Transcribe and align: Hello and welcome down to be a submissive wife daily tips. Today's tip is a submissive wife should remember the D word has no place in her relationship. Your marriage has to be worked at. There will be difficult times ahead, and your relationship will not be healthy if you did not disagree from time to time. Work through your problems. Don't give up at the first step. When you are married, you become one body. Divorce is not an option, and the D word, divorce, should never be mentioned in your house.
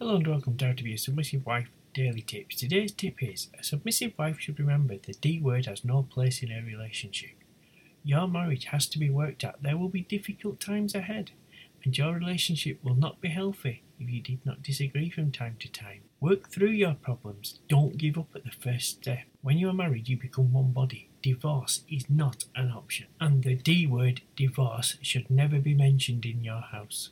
Hello 0.00 0.14
and 0.14 0.28
welcome 0.28 0.52
down 0.52 0.76
to 0.76 0.84
be 0.84 0.94
a 0.94 0.96
submissive 0.96 1.44
wife 1.44 1.66
daily 1.92 2.20
tips. 2.20 2.54
Today's 2.54 2.92
tip 2.92 3.20
is 3.20 3.48
a 3.58 3.64
submissive 3.64 4.12
wife 4.16 4.38
should 4.38 4.60
remember 4.60 4.96
the 4.96 5.14
D 5.14 5.40
word 5.40 5.66
has 5.66 5.84
no 5.84 6.04
place 6.04 6.40
in 6.40 6.50
her 6.50 6.64
relationship. 6.64 7.32
Your 8.04 8.28
marriage 8.28 8.66
has 8.66 8.86
to 8.90 8.98
be 9.00 9.10
worked 9.10 9.42
at. 9.42 9.60
There 9.60 9.76
will 9.76 9.88
be 9.88 10.02
difficult 10.02 10.60
times 10.60 10.94
ahead, 10.94 11.32
and 11.82 11.98
your 11.98 12.14
relationship 12.14 12.78
will 12.84 12.94
not 12.94 13.20
be 13.20 13.30
healthy 13.30 13.82
if 13.98 14.08
you 14.08 14.22
did 14.22 14.46
not 14.46 14.62
disagree 14.62 15.10
from 15.10 15.32
time 15.32 15.56
to 15.58 15.68
time. 15.68 16.02
Work 16.20 16.48
through 16.48 16.70
your 16.70 16.94
problems. 16.94 17.58
Don't 17.68 17.98
give 17.98 18.16
up 18.16 18.28
at 18.36 18.44
the 18.44 18.52
first 18.52 18.88
step. 18.90 19.24
When 19.42 19.58
you 19.58 19.68
are 19.68 19.74
married, 19.74 20.08
you 20.08 20.16
become 20.16 20.52
one 20.52 20.70
body. 20.70 21.08
Divorce 21.22 21.82
is 21.90 22.08
not 22.08 22.44
an 22.54 22.70
option, 22.70 23.08
and 23.20 23.42
the 23.42 23.56
D 23.56 23.84
word, 23.88 24.20
divorce, 24.36 24.96
should 25.02 25.28
never 25.28 25.58
be 25.58 25.74
mentioned 25.74 26.24
in 26.24 26.44
your 26.44 26.60
house. 26.60 27.06